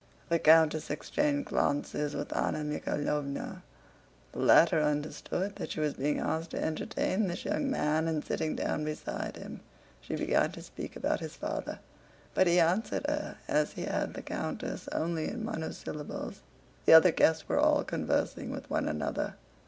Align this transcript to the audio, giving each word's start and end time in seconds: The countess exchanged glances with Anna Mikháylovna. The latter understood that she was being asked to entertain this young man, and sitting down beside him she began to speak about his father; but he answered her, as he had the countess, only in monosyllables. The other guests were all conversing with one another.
The 0.29 0.39
countess 0.39 0.89
exchanged 0.89 1.49
glances 1.49 2.15
with 2.15 2.35
Anna 2.35 2.63
Mikháylovna. 2.63 3.61
The 4.31 4.39
latter 4.39 4.81
understood 4.81 5.57
that 5.57 5.69
she 5.69 5.79
was 5.79 5.93
being 5.93 6.17
asked 6.19 6.49
to 6.49 6.59
entertain 6.63 7.27
this 7.27 7.45
young 7.45 7.69
man, 7.69 8.07
and 8.07 8.25
sitting 8.25 8.55
down 8.55 8.83
beside 8.83 9.37
him 9.37 9.59
she 10.01 10.15
began 10.15 10.51
to 10.53 10.61
speak 10.63 10.95
about 10.95 11.19
his 11.19 11.35
father; 11.35 11.77
but 12.33 12.47
he 12.47 12.59
answered 12.59 13.05
her, 13.07 13.37
as 13.47 13.73
he 13.73 13.83
had 13.83 14.15
the 14.15 14.23
countess, 14.23 14.87
only 14.91 15.27
in 15.27 15.45
monosyllables. 15.45 16.41
The 16.87 16.93
other 16.93 17.11
guests 17.11 17.47
were 17.47 17.59
all 17.59 17.83
conversing 17.83 18.49
with 18.49 18.71
one 18.71 18.87
another. 18.87 19.35